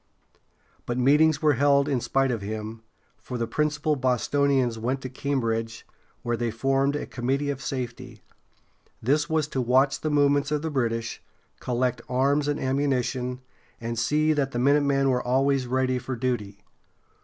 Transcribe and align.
But 0.87 0.97
meetings 0.97 1.43
were 1.43 1.53
held 1.53 1.87
in 1.87 2.01
spite 2.01 2.31
of 2.31 2.41
him, 2.41 2.81
for 3.19 3.37
the 3.37 3.45
principal 3.45 3.95
Bostonians 3.95 4.79
went 4.79 4.99
to 5.01 5.09
Cambridge, 5.09 5.85
where 6.23 6.35
they 6.35 6.49
formed 6.49 6.95
a 6.95 7.05
Committee 7.05 7.51
of 7.51 7.61
Safety. 7.61 8.23
This 8.99 9.29
was 9.29 9.47
to 9.49 9.61
watch 9.61 10.01
the 10.01 10.09
movements 10.09 10.49
of 10.49 10.63
the 10.63 10.71
British, 10.71 11.21
collect 11.59 12.01
arms 12.09 12.47
and 12.47 12.59
ammunition, 12.59 13.41
and 13.79 13.99
see 13.99 14.33
that 14.33 14.49
the 14.53 14.57
minutemen 14.57 15.07
were 15.09 15.21
always 15.21 15.67
ready 15.67 15.99
for 15.99 16.15
duty. 16.15 16.61